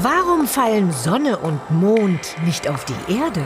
[0.00, 3.42] Warum fallen Sonne und Mond nicht auf die Erde?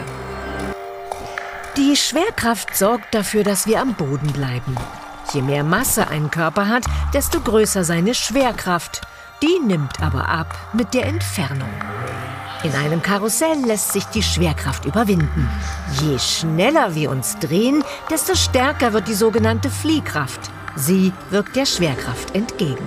[1.78, 4.76] Die Schwerkraft sorgt dafür, dass wir am Boden bleiben.
[5.32, 6.84] Je mehr Masse ein Körper hat,
[7.14, 9.00] desto größer seine Schwerkraft.
[9.42, 11.70] Die nimmt aber ab mit der Entfernung.
[12.64, 15.48] In einem Karussell lässt sich die Schwerkraft überwinden.
[16.02, 20.50] Je schneller wir uns drehen, desto stärker wird die sogenannte Fliehkraft.
[20.76, 22.86] Sie wirkt der Schwerkraft entgegen.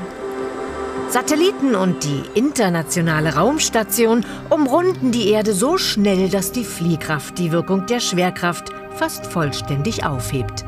[1.16, 7.86] Satelliten und die internationale Raumstation umrunden die Erde so schnell, dass die Fliehkraft die Wirkung
[7.86, 10.66] der Schwerkraft fast vollständig aufhebt.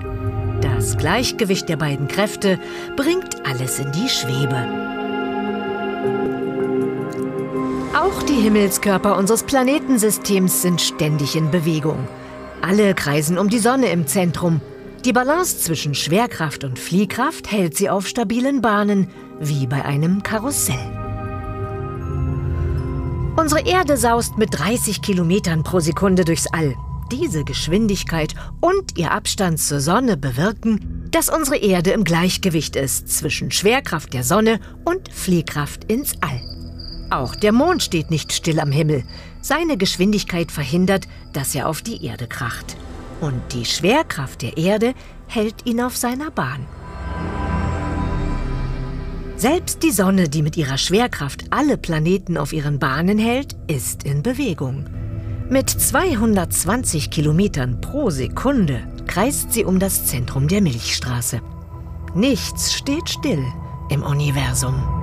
[0.62, 2.62] Das Gleichgewicht der beiden Kräfte
[2.96, 4.56] bringt alles in die Schwebe.
[7.94, 12.08] Auch die Himmelskörper unseres Planetensystems sind ständig in Bewegung.
[12.62, 14.62] Alle kreisen um die Sonne im Zentrum.
[15.08, 19.08] Die Balance zwischen Schwerkraft und Fliehkraft hält sie auf stabilen Bahnen,
[19.40, 20.76] wie bei einem Karussell.
[23.38, 26.76] Unsere Erde saust mit 30 Kilometern pro Sekunde durchs All.
[27.10, 33.50] Diese Geschwindigkeit und ihr Abstand zur Sonne bewirken, dass unsere Erde im Gleichgewicht ist zwischen
[33.50, 36.42] Schwerkraft der Sonne und Fliehkraft ins All.
[37.12, 39.06] Auch der Mond steht nicht still am Himmel.
[39.40, 42.76] Seine Geschwindigkeit verhindert, dass er auf die Erde kracht.
[43.22, 44.94] Und die Schwerkraft der Erde
[45.28, 46.66] hält ihn auf seiner Bahn.
[49.36, 54.24] Selbst die Sonne, die mit ihrer Schwerkraft alle Planeten auf ihren Bahnen hält, ist in
[54.24, 54.86] Bewegung.
[55.50, 61.42] Mit 220 Kilometern pro Sekunde kreist sie um das Zentrum der Milchstraße.
[62.16, 63.46] Nichts steht still
[63.90, 64.97] im Universum.